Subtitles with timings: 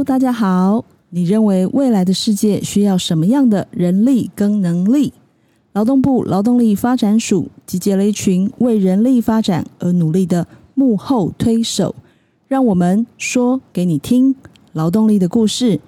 [0.00, 0.82] Hello，大家好。
[1.10, 5.12] 你认为未来的世界需要什么样的人力跟能力？
[5.74, 11.94] 劳动部劳动力发展署集结了一群为人力发展而努力的幕后推手，
[12.48, 14.34] 让我们说给你听
[14.72, 15.78] 劳动力的故事。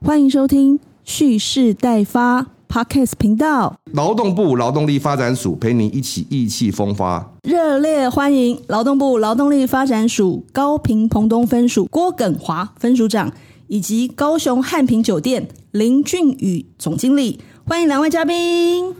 [0.00, 3.76] 欢迎收听蓄势待发 Podcast 频道。
[3.92, 7.30] 劳动部劳动力发展署陪你一起意气风发。
[7.42, 13.30] 热烈欢迎劳动部劳动力发展署高平彭东分署郭耿华分署长，
[13.70, 18.92] 以及高雄汉平酒店林俊宇总经理，欢迎两位嘉宾。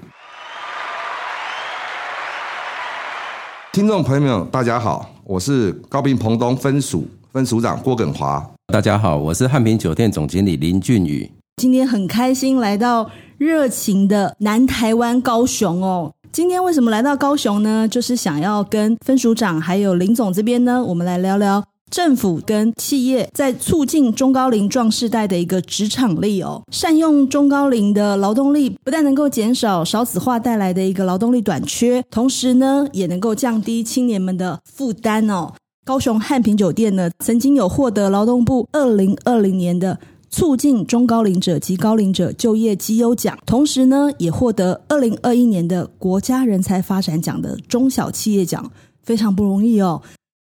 [3.73, 8.49] 听众朋友们，大家好，我是高平澎东分署分署长郭耿华。
[8.73, 11.29] 大家好，我是汉平酒店总经理林俊宇。
[11.57, 16.13] 今天很开心来到热情的南台湾高雄哦。
[16.31, 17.89] 今天为什么来到高雄呢？
[17.89, 21.61] 就是想要跟分署长还有林总这边呢，我们来聊聊
[21.91, 26.63] 政府跟企业在促进中高龄壮世代的一个职场力哦。
[26.71, 35.53] 善用中高龄的劳动力，不但能够减少少子化带来的一个劳动力短缺，同时呢，也能够降低青年们的负担哦。
[35.85, 39.99] 高雄汉平酒店呢，曾经有获得劳动部二零二零年的。
[40.33, 48.71] 促进中高龄者及高龄者就业绩优奖，同时呢，也获得二零二一年的国家人才发展奖的中小企业奖，
[49.03, 50.01] 非常不容易哦。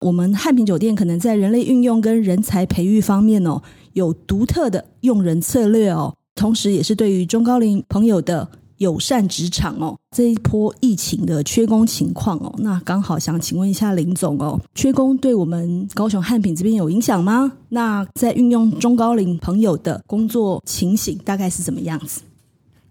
[0.03, 3.61] 我们汉品酒店可能在人类运用跟人才培育方面哦，
[3.93, 8.47] 有独特的用人策略哦，同时也是对于中高龄朋友的。
[8.79, 17.49] 友善职场哦，这一波疫情的缺工情况哦，那刚好想请问一下林总哦，缺工对我们高雄汉品这边有影响吗？
[17.69, 22.21] 那在运用中高龄朋友的工作情形大概是怎么样子？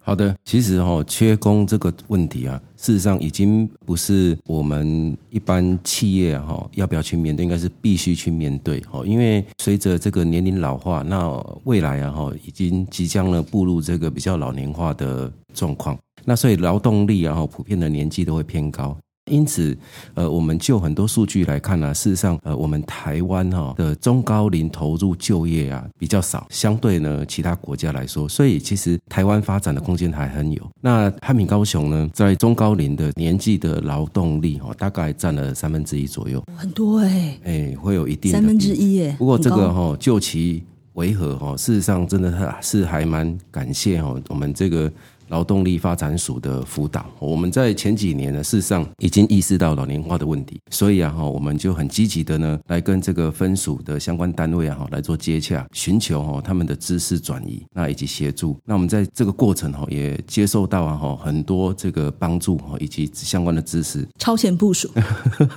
[0.05, 9.05] 好的，其实哈，缺工这个问题啊，事实上已经不是我们一般企业哈要不要去面对，应该是必须去面对哈。
[9.07, 11.31] 因为随着这个年龄老化，那
[11.63, 18.97] 未来啊哈，已经即将呢步入这个比较老年化的状况，那所以劳动力啊普遍的年纪都会偏高。
[19.31, 19.77] 因此，
[20.15, 30.61] 呃，我们就很多数据来看呢，事实上，呃，我们台湾哈的中高龄投入就业啊比较少，相对呢其他国家来说，所以其实台湾发展的空间还很有。
[30.81, 39.15] 那汉民高雄呢，在中高龄的年纪的劳动力哈，大概占了三分之一左右，很多哎，哎，会有一定三分之一耶。
[39.19, 44.93] 不过这个哈，就其为何哈，事实上真的是还蛮感谢哈，我们这个。
[45.33, 58.59] 劳动力发展署的辅导，我们在前几年呢，事实上已经意识到老年化的问题，所以啊哈，我们就很积极的呢，来跟这个分署的相关单位啊哈来做接洽，寻求哈他们的知识转移，那以及协助。
[58.67, 64.07] 那我们在这个过程哈，也接受到啊哈很多这个帮助哈，以及相关的知识。
[64.19, 64.91] 超前部署。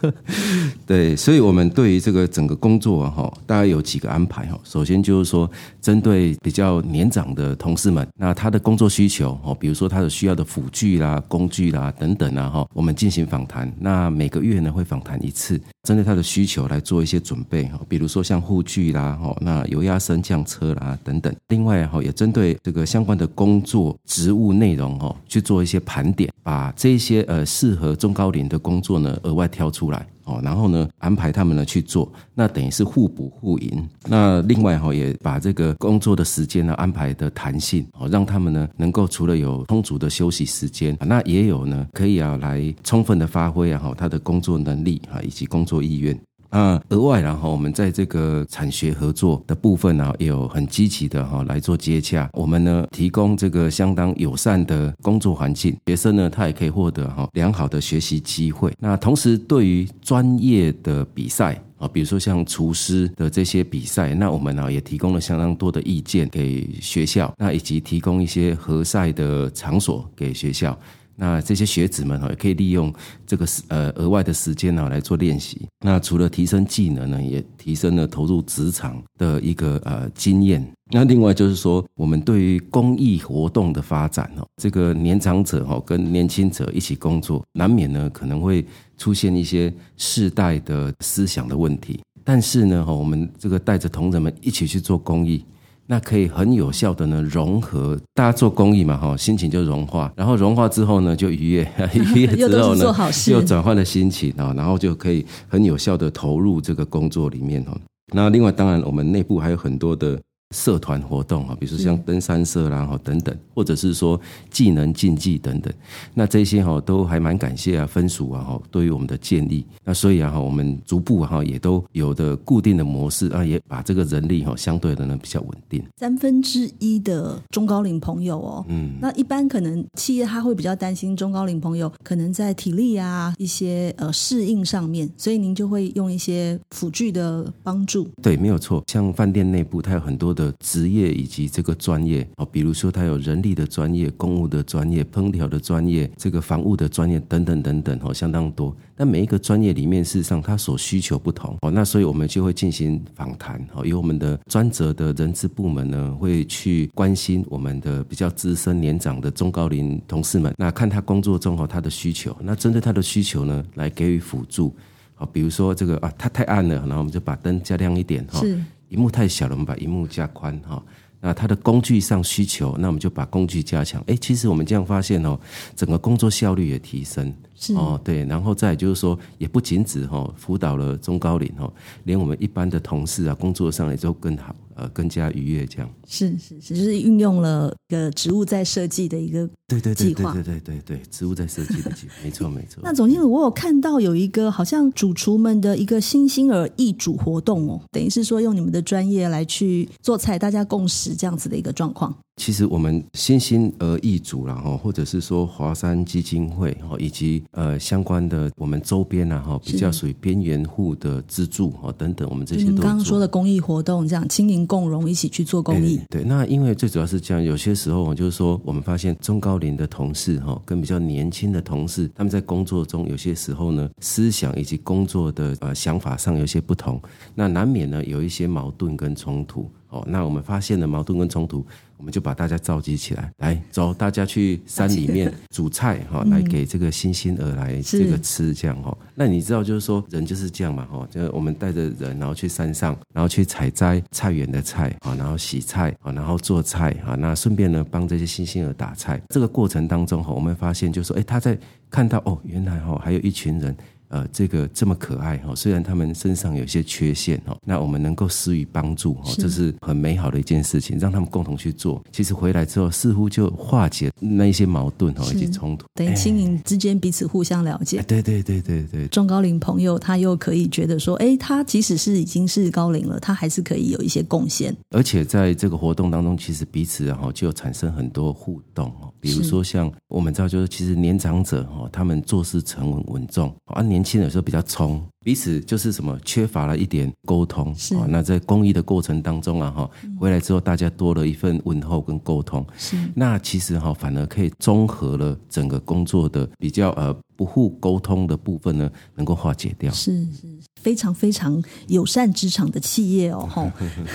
[0.88, 4.58] 对，所以我们对于这个整个工作啊哈，大概有几个安排哈。
[4.64, 9.54] 首先就是说，针对比较年长的同事们，那他的工作需求哦。
[9.66, 13.68] 比如说他的需要的辅具啦、工具啦等等啊，哈，我们进行访谈。
[13.80, 17.80] 那每个月呢会访谈一次，针对他的需求来做一些准备哈。
[17.90, 21.36] 比如说像护具啦，哈，那油压升降车啦等等。
[21.48, 30.06] 另外哈，也针对这个相关的工作职务内容哈，去做一些盘点，把这些呃适合中高龄的工作呢额外挑出来。
[30.26, 33.88] 哦，然后呢，安排他们呢去做，那等于是互补互赢。
[34.08, 46.20] 那另外哈，也把这个工作的时间呢安排的弹性，哦，让他们呢能够除了有充足的休息时间，那也有呢可以啊来充分的发挥啊哈他的工作能力啊以及工作意愿。
[46.50, 52.30] 那额外，然后我们在这个产学合作的部分呢，也有很积极的哈来做接洽。
[52.34, 58.74] 我们呢提供这个相当友善的工作环境，学生呢他也可以获得哈良好的学习机会。
[58.80, 70.78] 那同时，对于专业的比赛啊，比如说像厨师的这些比赛，那我们呢也提供了相当多的意见给学校，那以及提供一些合赛的场所给学校。
[71.16, 72.94] 那这些学子们哈，也可以利用
[73.26, 75.62] 这个呃额外的时间呢来做练习。
[75.80, 80.66] 那除了提升技能呢，也提升了投入职场的一个呃经验。
[80.92, 88.66] 那另外就是说，我们对于公益活动的发展哦，这个年长者哈跟年轻者一起工作，难免呢可能会
[88.98, 92.00] 出现一些世代的思想的问题。
[92.24, 95.44] 但是呢哈，我们这个带着同仁们一起去做公益。
[95.88, 102.86] 那可以很有效的呢融合，大家做公益嘛哈，心情就融化，然后融化之后呢就愉悦， 愉悦之后呢
[103.28, 107.78] 又转换了心情啊，然后就可以很有效的投入这个工作里面哈。
[108.14, 110.20] 那另外当然我们内部还有很多的
[110.52, 114.20] 社团活动啊，比如说像登山社啦哈等等，或者是说
[114.50, 115.74] 技能竞技等等，
[116.14, 125.84] 那这些哈都还蛮感谢啊分属啊哈对于我们的建立，那所以啊哈我们逐步哈也都有的固定的模式啊，也把这个人力哈相对的呢比较稳定。
[125.98, 138.08] 三分之一的中高龄朋友哦，嗯，那一般可能企业他会比较担心中高龄朋友可能在体力啊一些呃适应上面，所以您就会用一些辅具的帮助。
[138.22, 148.76] 对，没有错，像饭店内部它有很多的职业以及这个专业哦，比如说他有人力的专业、公务的专业、烹调的专业、这个房屋的专业等等等等哦，相当多。
[148.98, 164.74] 但每一个专业里面，事实上它所需求不同哦，那所以我们就会进行访谈哦，由我们的专责的人资部门呢，会去关心我们的比较资深年长的中高龄同事们，那看他工作中哦他的需求，那针对他的需求呢，来给予辅助。
[165.18, 168.42] 好，比如说这个啊，它太暗了，然后我们就把灯加亮一点哈。
[168.42, 168.60] 是。
[168.90, 170.84] 荧幕太小了，我们把荧幕加宽哈。
[171.22, 174.04] 那它的工具上需求，那我们就把工具加强。
[174.06, 175.40] 哎，其实我们这样发现哦，
[175.76, 177.34] 整个工作效率也提升。
[177.56, 181.72] 是哦，对，然后再就是说，也不仅止哈，辅导了中高龄哈，
[182.04, 185.90] 连我们一般的同事啊，工作上也都更好，呃，更加愉悦这样。
[186.06, 192.82] 是是是，就是运用了一个植物在设计的一个对对对对对对对，植物在设计的计划，没错没错。
[192.84, 202.16] 那总经理，我有看到有一个好像主厨们的一个新兴儿易煮活动哦，等于是说用你们的专业来去做菜，大家共识这样子的一个状况。
[202.38, 215.98] 其实我们新兴而易主然后或者是说华山基金会哈，以及呃相关的我们周边啊哈，比较属于边缘户的资助哈等等，我们这些都刚刚说的公益活动，这样亲民共荣，一起去做公益。
[216.10, 227.02] 对，那因为最主要是这样，有些时候就是说，我们发现中高龄的同事哈，跟比较年轻的同事，他们在工作中有些时候呢，思想以及工作的呃想法上有些不同，
[227.34, 229.70] 那难免呢有一些矛盾跟冲突。
[229.96, 231.66] 哦，那我们发现了矛盾跟冲突，
[231.96, 238.96] 我们就把大家召集起来，来走，大家去山里面煮菜哈，来给这个新星儿来这个吃，这样哈。
[239.16, 249.22] 那你知道，就是说人就是这样嘛哈，就我们带着人，然后去山上，然后去采摘菜园的菜啊，然后洗菜啊，然后做菜啊，那顺便呢帮这些新星儿打菜。
[249.30, 251.58] 这个过程当中哈，我们发现就是说，哎，他在
[251.90, 253.76] 看到哦，原来哈还有一群人。
[254.16, 262.02] 呃，这个这么可爱哈，虽然他们身上有些缺陷哈，那我们能够施予帮助哈，这是很美好的一件事情，让他们共同去做。
[262.14, 265.86] 其实回来之后，似乎就化解那一些矛盾哈以及冲突。
[265.96, 268.02] 等于亲邻之间彼此互相了解。
[268.08, 269.06] 对对对对对。
[269.10, 274.74] 中高龄朋友他又可以觉得说，哎，他即使是已经是高龄了，他还是可以有一些贡献。
[274.92, 283.82] 而且在这个活动当中，其实彼此然后就产生很多互动哦，比如说像我们知道，就是其实年长者哈，他们做事沉稳稳重啊。
[283.82, 292.64] 年轻的时候比较冲，彼此就是什么缺乏了一点沟通是那在公益的过程当中啊，哈，回来之后大家多了一份问候跟沟通。
[292.78, 299.92] 是那其实哈，反而可以综合了整个工作的比较呃不互沟通的部分呢，能够化解掉。
[299.92, 300.48] 是是。
[300.86, 303.66] 非常非常友善职场的企业哦， 哈。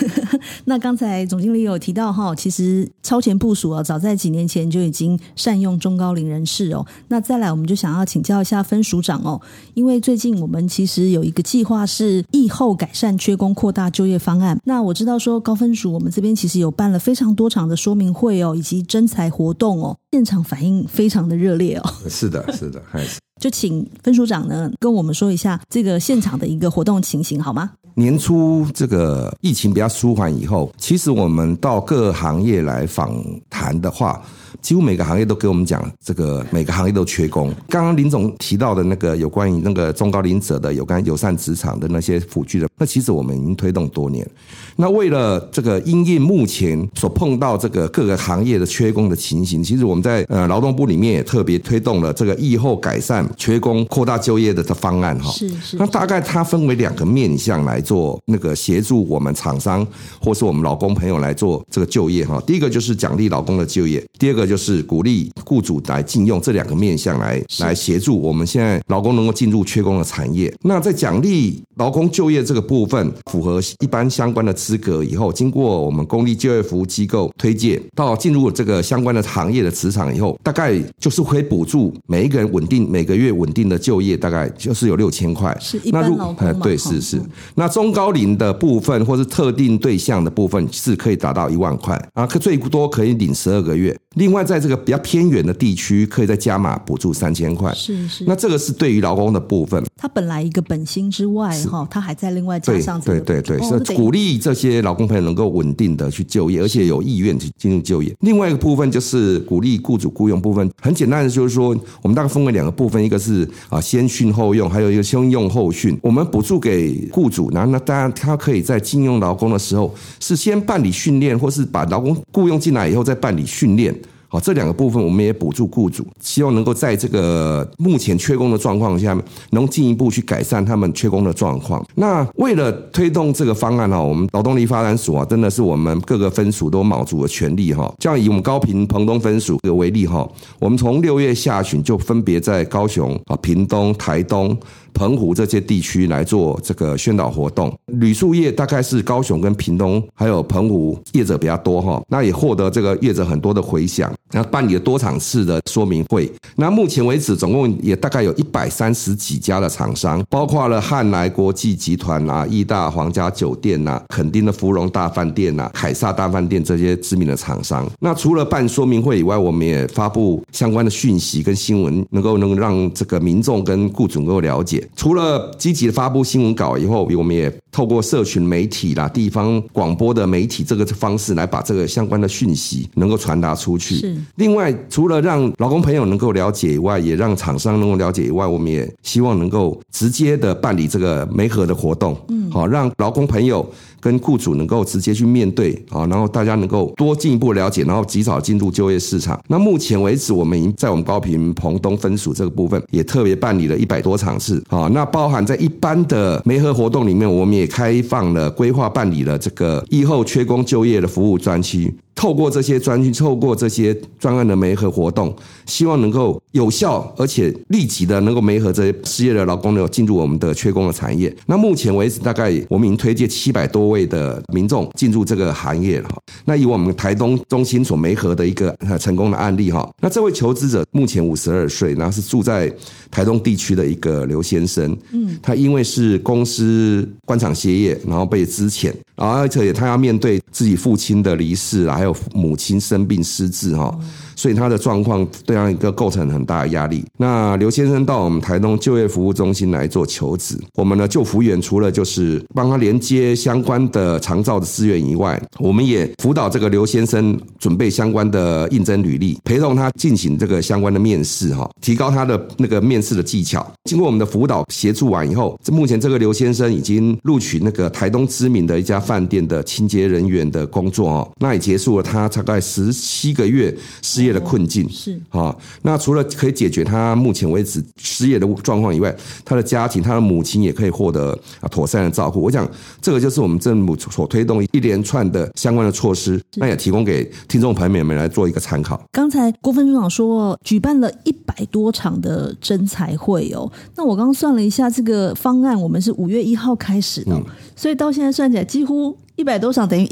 [0.66, 6.86] 那刚才总经理有提到哈，其实超前部署啊，早在几年前就已经善用中高龄人士哦。
[7.08, 9.40] 那再来，我们就想要请教一下分署长哦，
[9.74, 14.56] 因为最近我们其实有一个计划是疫后改善缺工、扩大就业方案。
[14.64, 21.94] 那我知道说高分署我们这边其实有办了非常多场的说明会哦，以及征才活动哦，现场反应非常的热烈哦。
[22.08, 23.18] 是的，是的，还是。
[23.40, 27.70] 就请分署长呢跟我们说一下这个现场的一个活动情形好吗？
[27.94, 33.12] 年初这个疫情比较舒缓以后，其实我们到各行业来访
[33.48, 34.22] 谈的话。
[34.62, 37.52] 几乎每个行业都给我们讲，这个每个行业都缺工。
[37.68, 44.28] 刚刚林总提到的那个有关于那个中高龄者的有关友善职场的那些辅具的，那其实我们已经推动多年。
[44.76, 55.30] 那为了这个因应目前所碰到这个各个行业的缺工的情形，其实我们在呃劳动部里面也特别推动了这个疫后改善缺工、扩大就业的这方案哈。
[55.32, 55.76] 是是。
[55.76, 59.86] 那大概它分为两个面向来做那个协助我们厂商
[60.20, 62.42] 或是我们老公朋友来做这个就业哈。
[62.46, 64.49] 第一个就是奖励老公的就业，第二个。
[64.50, 70.52] 就是鼓励雇主来禁用这两个面向来来协助我们现在劳工能够进入缺工的产业。
[70.62, 85.56] 那在奖励劳工就业这个部分，符合一般相关的资格以后，经过我们公立就业服务机构推荐到进入这个相关的行业的职场以后，大概就是可以补助每一个人稳定每个月稳定的就业，大概就是有六千块。
[85.60, 87.22] 是一般劳工对，是是。
[87.54, 93.96] 那中高龄的部分或是特定对象的部分是可以达到一万块啊，可最多可以领十二个月。
[94.16, 94.39] 另外。
[94.40, 97.72] 外，在这个比较偏远的地区，可以再加码补助三千块。
[97.74, 99.82] 是是，那这个是对于劳工的部分。
[99.96, 108.14] 他本来一个本薪之外，哈，他还在另外加对上这个对对对，哦是鼓励这些劳工朋友能够稳定的去就业，而且有意愿去进入就业。
[108.20, 115.98] 另外一个部分就是鼓励雇主雇佣部分，很简单的就是说，我们大概分为两个部分，一个是啊先训后用，还有一个先用后训。
[116.00, 123.94] 我们补助给雇主，然后呢，当然他可以在禁用劳工的时候，是先办理训练，或是把劳工雇佣进来以后再办理训练。
[124.32, 129.20] 好，这两个部分我们也补助雇主，希望能够在这个目前缺工的状况下，
[129.50, 131.84] 能进一步去改善他们缺工的状况。
[131.96, 137.92] 那为了推动这个方案哈，我们劳动力发展署啊，真的是我们各个分署都卯足了全力哈。
[137.98, 140.28] 这样以我们高平澎东分署为例哈，
[140.60, 144.56] 我们从六月下旬就分别在高雄啊、屏东、台东。
[144.92, 156.30] 澎湖这些地区来做这个宣导活动，旅宿业大概是高雄跟屏东还有澎湖业者比较多哈，那也获得这个业者很多的回响，然后办理了多场次的说明会。
[156.56, 167.88] 那目前为止，总共也大概有一百三十几家的厂商，包括了汉来国际集团啊、义大皇家酒店呐、垦丁的芙蓉大饭店呐、凯撒大饭店这些知名的厂商。
[168.00, 174.79] 那除了办说明会以外，我们也发布相关的讯息跟新闻，能够能让这个民众跟雇主能够了解。
[174.96, 183.96] 除了积极的发布新闻稿以后，我们也透过社群媒体啦、地方广播的媒体这个方式来把这个相关的讯息能够传达出去。
[183.96, 193.68] 是另外，除了让劳工朋友能够了解以外，也让厂商能够了解以外，我们也希望能够直接的办理这个媒合的活动，嗯，好，让劳工朋友
[194.00, 199.40] 跟雇主能够直接去面对，好，然后大家能够多进一步了解，然后及早进入就业市场。
[199.48, 211.94] 那目前为止，我们已经在我们高平澎东分署这个部分，也特别办理了一百多场次，好，那包含在一般的媒合活动里面，我们也开放了规划办理了这个疫后缺工就业的服务专区。
[212.20, 215.34] 透过这些专区，透过这些专案的媒合活动，
[215.64, 221.34] 希望能够有效而且立即的能够媒合这些失业的劳工呢进入我们的缺工的产业。
[221.46, 226.10] 那目前为止，大概我们已经推荐七百多位的民众进入这个行业了。
[226.44, 232.70] 那以我们台东中心所媒合的一个成功的案例哈，那这位求职者目前五十二岁，然后是住在
[233.10, 243.96] 台东地区的一个刘先生，嗯，他因为是公司官场歇业，然后被资遣，然后而且他要面对自己父亲的离世，还有母亲生病失智哈，
[244.40, 247.04] 所以他的状况对他一个构成很大的压力。
[247.18, 263.70] 那刘先生到我们台东就业服务中心来做求职，我们的就服员除了就是帮他连接相关的长照的资源以外，我们也辅导这个刘先生准备相关的应征履历，陪同他进行这个相关的面试哈，提高他的那个面试的技巧。
[263.84, 274.88] 经过我们的辅导协助完以后，这目前这个刘先生已经录取那个台东知名的一家饭店的清洁人员的工作哦，那也结束了他大概十七个月失业的困境。
[274.88, 282.40] 是啊，那除了可以解决他目前为止失业的状况以外，他的家庭，他的母亲也可以获得啊妥善的照顾。
[282.40, 282.68] 我想，
[283.00, 289.00] 这个就是我们政府所推动一连串的相关的措施，那也提供给听众朋友们来做一个参考。
[289.12, 293.70] 刚才郭分署长说，举办了一百多场的征才会哦。
[293.96, 297.40] 那我刚刚算了一下，这个方案我们是五月一号开始的，
[297.76, 300.06] 所以到现在算起来，几乎一百多场等于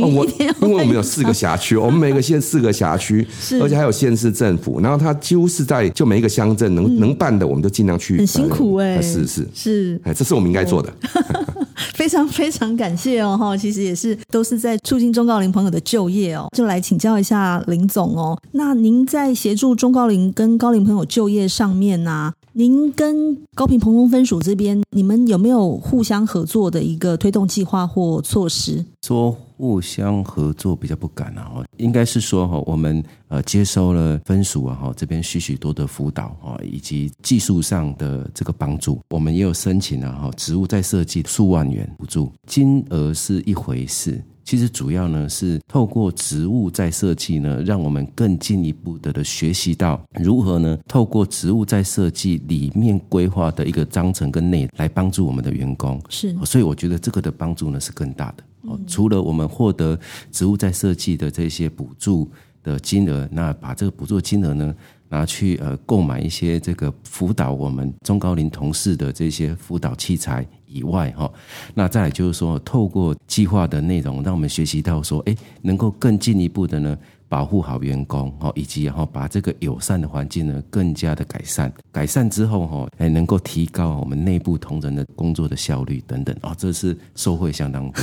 [0.00, 8.16] 我因为我们有四个场辖区，我们每个县四个辖区 是，而且还有县市政府，然后它几乎是在就每一个乡镇能、能办的，我们就尽量去。
[8.16, 10.92] 嗯很辛苦哎、是是，是哎，这是我们应该做的。
[11.94, 18.38] 非常非常感谢哦哈，其实也是都是在促进中高龄朋友的就业哦，就来请教一下林总哦。
[18.52, 28.84] 那您在协助中高龄跟高龄朋友就业上面呢、您跟高平澎东分署这边，你们有没有互相合作的一个推动计划或措施？
[29.00, 44.22] 说互相合作比较不敢啊，应该是说哈，我们呃接收了分署啊哈这边许许多的辅导啊，以及技术上的这个帮助，我们也有申请啊哈职务再设计数万元补助，金额是一回事。
[44.44, 56.00] 其实主要呢是透过植物再设计呢，让我们更进一步的的学习到如何呢透过植物再设计里面规划的一个章程跟内来帮助我们的员工。
[56.08, 58.44] 是所以我觉得这个的帮助呢是更大的。
[58.62, 59.98] 哦，除了我们获得
[60.30, 62.30] 植物再设计的这些补助
[62.62, 64.74] 的金额，那把这个补助金额呢
[65.08, 71.30] 拿去呃购买一些这个辅导我们中高龄同事的这些辅导器材以外，哈、
[71.74, 76.96] 那再来就是说，透过计划的内容，让我们学习到说，哎，能够更进一步的呢。
[77.28, 88.02] 保护好员工哈，以及然后把这个友善的环境呢更加的改善，改善之后哈，哎能够提高我们内部同仁的工作的效率等等哦，这是收获相当多。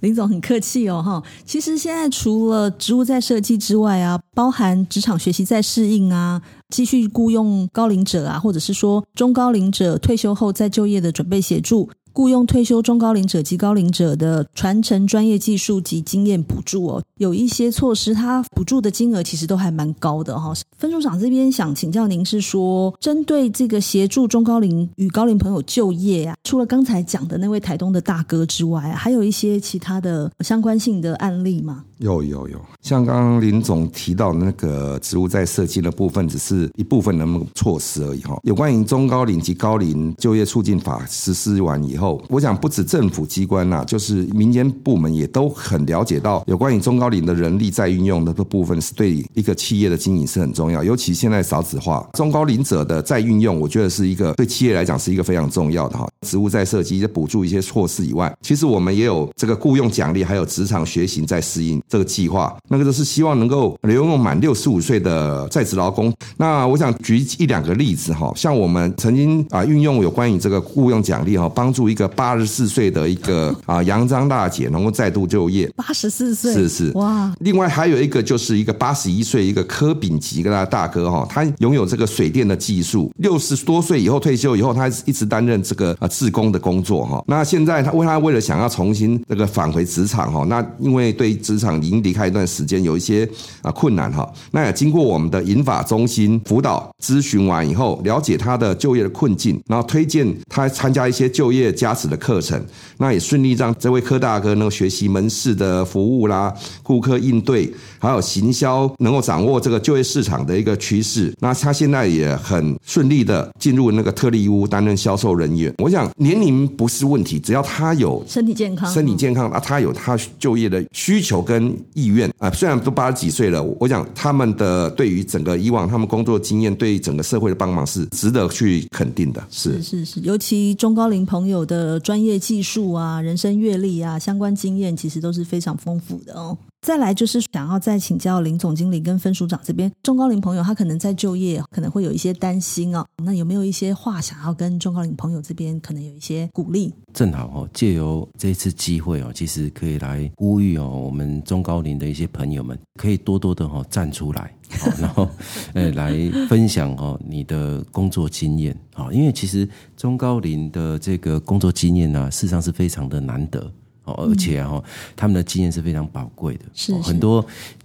[0.00, 1.22] 林总很客气哦，哈。
[1.44, 6.40] 其实现在除了植物在设计之外啊，包含职场学习在适应啊，
[6.70, 11.88] 继续雇佣高龄者啊，或者是说中高龄者退休后再就业的准备协助。
[12.18, 20.52] 雇佣退休中高龄者及高龄者的传承专业技术及经验补助哦，有一些措施，它补助的金额其实都还蛮高的哈。
[20.76, 31.84] 分署长这边想请教您，是说针对这个协助中高龄与高龄朋友就业啊，除了刚才讲的那位台东的大哥之外，还有一些其他的相关性的案例吗？
[31.98, 38.36] 有有有，像刚刚林总提到的那个职务在设计的部分，只是一部分的措施而已哈。
[38.42, 50.84] 有关于中高龄及高龄就业促进法实施完以后，我想不止政府机关呐，就是民间部门也都很了解到，有关于中高龄的人力再运用的部分，是对一个企业的经营是很重要。
[50.84, 56.08] 尤其现在少子化，中高龄者的再运用，我觉得是一个对企业来讲是一个非常重要的哈。
[56.26, 61.80] 职务在设计、补助一些措施以外，其实我们也有这个雇佣奖励，还有职场学习在适应。
[61.88, 66.12] 这个计划，那个就是希望能够留用满六十五岁的在职劳工。
[66.36, 75.70] 那我想举一两个例子哈，像我们曾经啊运用有关于这个雇佣奖励哈，帮助一个八十四岁的一个啊杨张大姐能够再度就业。
[75.74, 77.34] 八十四岁是是哇。
[77.40, 87.24] 另外还有一个就是一个八十一岁一个柯炳吉跟他大哥哈，他拥有这个水电的技术，六十多岁以后退休以后，他一直担任这个啊自工的工作哈。
[87.26, 91.78] 那现在他为他为了想要重新这个返回职场哈，那因为对职场。
[91.78, 93.28] 已经离开一段时间，有一些
[93.62, 94.28] 啊困难哈。
[94.50, 102.60] 那也经过我们的银法中心辅导咨询完以后，了解他的就业的困境，然后推荐他参加一些就业加持的课程。
[102.96, 111.32] 那也顺利让这位柯大哥能够学习门市的服务啦、顾客应对，还有行销，能够掌握这个就业市场的一个趋势。
[111.38, 115.72] 那他现在也很顺利的进入那个特利屋担任销售人员。
[115.78, 122.50] 我想年龄不是问题，只要他有身体健康，身体健康啊，他有他就业的需求跟意愿啊。
[122.50, 129.42] 虽然都八十几岁了，我想他们的对于整个以往他们工作经验，对整个社会的帮忙是值得去肯定的。
[129.50, 132.94] 是是是，尤其中高龄朋友的专业技术。
[132.94, 136.58] 啊，人生阅历啊，相关经验其实都是非常丰富的哦。
[136.80, 143.04] 再来就是想要再请教林总经理跟分署长这边，中高龄朋友他可能在就业可能会有一些担心哦。
[143.24, 146.94] 那有没有一些话想要跟中高龄朋友这边可能有一些鼓励？
[147.12, 154.54] 正好哦，借由这次机会哦，其实可以来呼吁哦，我们中高龄的一些朋友们可以多多的哈站出来，
[154.98, 155.28] 然后
[155.74, 156.12] 呃来
[156.48, 163.70] 分享哦你的工作经验啊，因为其实中高龄的这个工作经验呢，事实上是非常的难得。
[164.14, 164.82] 而且哈，
[165.16, 167.44] 他们的经验是非常宝贵的，是很多，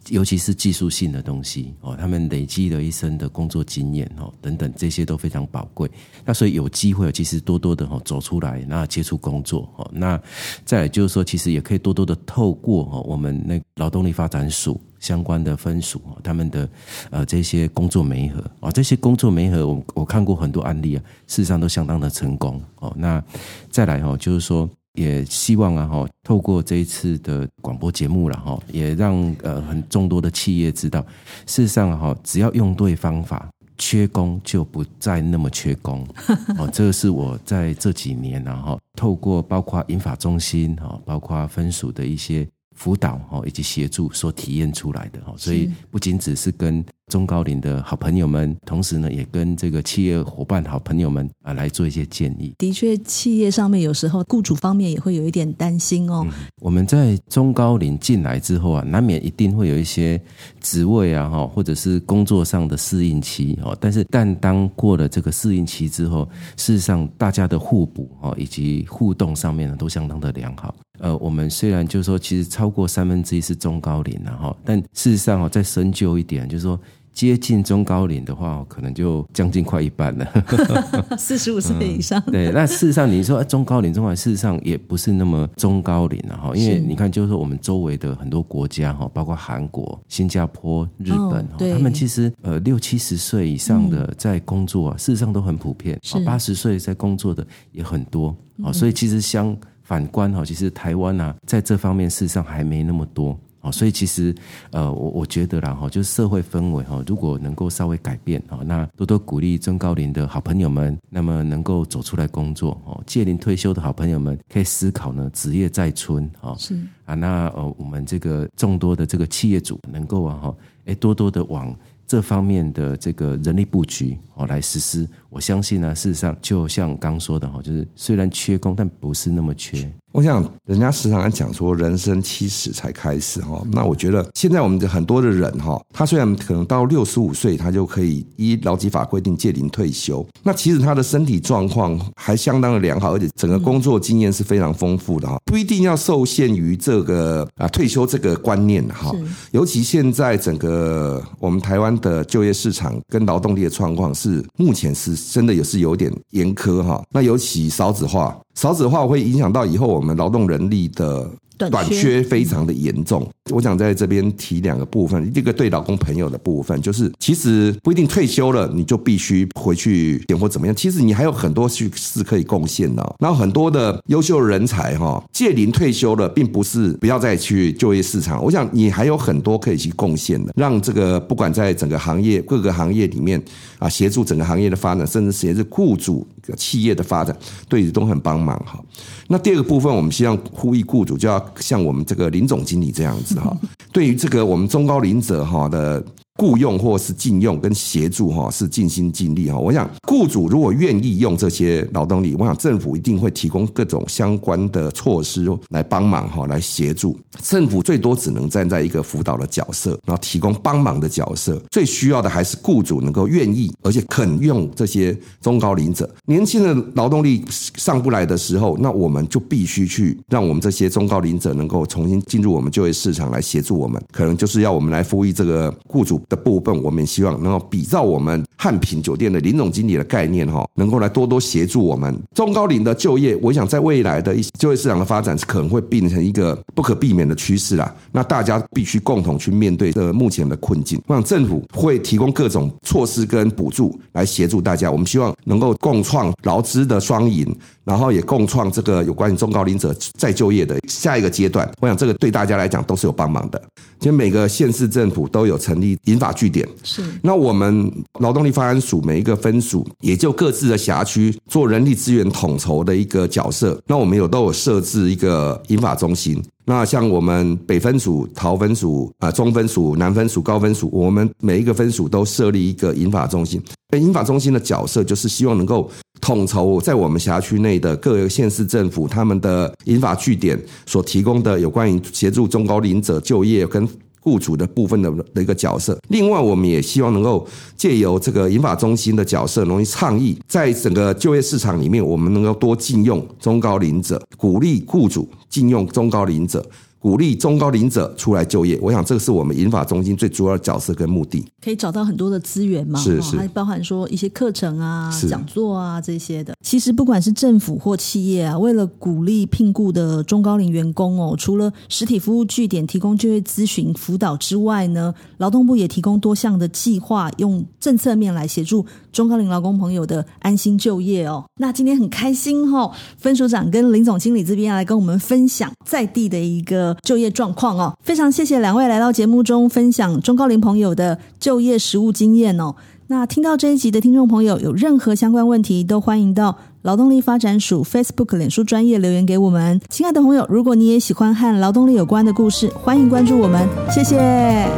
[0.09, 5.89] 尤其是技术性的东西哦，他们累积了一生的工作经验哦，等等这些都非常宝贵。
[6.25, 10.21] 那所以有机会，其实多多的哈走出来，那接触工作哦，那
[10.65, 16.69] 再就是说，其实也可以多多的透过哦我们那劳动力发展署相关的分署他们的
[17.09, 22.93] 呃这些工作媒合啊，这些工作媒合，我我看过很多案例啊，事实上都相当的成功哦。
[22.95, 23.23] 那
[23.69, 24.69] 再来哈，就是说。
[24.93, 31.01] 也希望啊哈，透过这一次的广播节目了哈，也让呃很众多的企业知道，
[31.47, 36.08] 事实上哈，只要用对方法，缺工就不再那么缺工。
[36.60, 46.83] 哦，这个是我在这几年然后透过包括银法中心哈，包括分署的一些辅导哈以及协助所体验出来的哈，所以不仅只是跟。
[47.09, 52.55] 中高龄的好朋友们，同时呢，也跟这个企业伙伴好朋友们啊来做一些建议。
[52.57, 56.25] 的确，企业上面有时候雇主方面也会有一点担心哦。
[56.62, 60.19] 我们在中高龄进来之后啊，难免一定会有一些
[60.62, 63.77] 职位啊，哈，或者是工作上的适应期哦。
[63.79, 70.73] 但是，但当过了这个适应期之后，事实上大家的互补哦，以及互动上面呢，都相当的良好。
[70.99, 76.79] 呃，我们虽然就是说，其实超过三分之一是中高龄了哈，但事实上哦，再深究一点，就是说。
[77.13, 80.27] 接近中高龄的话，可能就将近快一半了，
[81.15, 82.19] 四十五岁以上。
[82.32, 103.37] 对，那事实上你说中高龄、中高龄，事实上也不是那么中高龄了哈，因为你看，就是说我们周围的很多国家哈，包括韩国、新加坡、日本，他们其实呃六七十岁以上的在工作，事实上都很普遍，八十岁在工作的也很多啊，所以其实相反观哈，其实台湾啊在这方面事实上还没那么多。
[103.61, 104.35] 哦，所以其实，
[104.71, 121.73] 呃，我我觉得啦，哈，就是社会氛围哈，如果能够稍微改变，哈，那多多鼓励中高龄的好朋友们，那么能够走出来工作，哦，届龄退休的好朋友们可以思考呢，职业在春，哦，是啊，那呃，我们这个众多的这个企业主能够啊，哈，哎，多多的往
[122.05, 125.07] 这方面的这个人力布局，哦，来实施。
[125.33, 129.91] 我相信呢，事实上就像刚说的哈，就是虽然缺工，但不是那么缺。
[130.11, 133.63] 我想，人家时常讲说，人生七十才开始哈。
[133.71, 140.23] 那我觉得，现在我们的很多的人哈，他虽然可能到六十五岁，他就可以依劳基法规定届龄退休。
[140.43, 145.39] 那其实他的身体状况还相当的良好，而且整个工作经验是非常丰富的哈。
[145.45, 149.11] 不一定要受限于这个啊退休这个观念哈。
[149.49, 157.03] 尤其现在整个我们台湾的就业市场跟劳动力的状况是目前是真的也是有点严苛哈。
[157.12, 158.38] 那尤其少子化。
[158.55, 161.29] 少子化会影响到以后我们劳动人力的。
[161.57, 165.29] 短缺非常的严重，我想在这边提两个部分。
[165.36, 173.15] 一个对老公朋友的部分，就是其实不一定退休了你就必须回去点或怎么样，其实你还有很多去是可以贡献的。
[173.19, 178.41] 然后很多的优秀人才哈，届龄退休了，并不是不要再去就业市场。
[178.43, 183.41] 我想你还有很多可以去贡献的，让这个不管在整个行业各个行业里面
[183.77, 186.25] 啊，协助整个行业的发展，甚至协助雇主
[186.56, 187.36] 企业的发展，
[187.67, 188.79] 对你都很帮忙哈。
[189.27, 193.55] 那第二个部分，我们希望呼吁雇主就要像我们这个林总经理这样子哈，
[193.91, 196.03] 对于这个我们中高龄者哈的。
[196.35, 207.17] 雇佣或是禁用跟协助哈是尽心尽力哈，我想雇主如果愿意用这些劳动力，我想政府一定会提供各种相关的措施来帮忙哈，来协助。
[207.41, 211.61] 政府最多只能站在一个辅导的角色，然后提供帮忙的角色。
[211.69, 216.09] 最需要的还是雇主能够愿意而且肯用这些中高龄者。
[216.25, 224.01] 年轻的劳动力上不来的时候，那我们就必须去让我们这些中高龄者能够重新进入我们就业市场来协助我们。
[224.11, 226.22] 可能就是要我们来呼吁这个雇主。
[226.29, 233.36] 的部分，我们希望能够比照我们汉品酒店的林总经理的概念哈，能够来多多协助我们中高龄的就业。
[233.41, 237.93] 我想在未来的一就业市场的发展，可能会变成一个不可避免的趋势啦。
[238.12, 241.01] 那大家必须共同去面对这目前的困境。
[241.07, 244.91] 我想政府会提供各种措施跟补助来协助大家。
[244.91, 251.69] 我们希望能够共创劳资的双赢，然后也共创这个有关于中高龄者再就业的下一个阶段。
[251.79, 253.62] 我想这个对大家来讲都是有帮忙的。
[253.99, 255.97] 其实每个县市政府都有成立。
[256.17, 263.80] 法据点是，那我们劳动力发展署每一个分署也就各自的辖区做人力资源统筹的一个角色。
[263.88, 266.41] 那我们有都有设置一个银法中心。
[266.65, 273.62] 那像我们北分署、桃分署、啊中分署、南分署、高分署，我们每一个分署都设立一个银法中心。
[273.97, 283.88] 银法中心的角色就是希望能够统筹在我们辖区内的各个县市政府他们的银法据点所提供的有关于协助中高龄者就业跟。
[284.23, 296.65] 雇主的部分的的一个角色，另外我们也希望能够借由这个银发中心的角色，容易倡议在整个就业市场里面，我们能够多禁用中高龄者，鼓励雇主禁用中高龄者。
[297.03, 301.43] 鼓励中高龄者出来就业，我想这个是我们银法中心最主要的角色跟目的。
[301.61, 302.97] 可以找到很多的资源嘛？
[302.97, 306.53] 是是，还包含说一些课程啊、讲座啊这些的。
[306.61, 321.43] 其实不管是政府或企业啊，为了鼓励聘雇的中高龄员工哦，除了实体服务据点提供就业咨询辅导之外呢，劳动部也提供多项的计划，用政策面来协助中高龄劳工朋友的安心就业哦。
[321.59, 326.92] 那今天很开心哈，分署长跟林总经理这边来跟我们分享在地的一个。
[327.01, 332.75] 就业状况哦，非常谢谢两位来到节目中分享中高龄朋友的就业实务经验哦。
[333.08, 339.79] 那听到这一集的听众朋友有任何相关问题，都欢迎到劳动力发展署 Facebook 脸书专业留言给我们。
[339.89, 344.17] 亲爱的朋友，如果你也喜欢和劳动力有关的故事，欢迎关注我们，谢谢，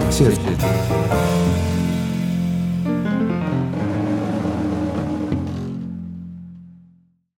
[0.10, 1.45] 谢谢。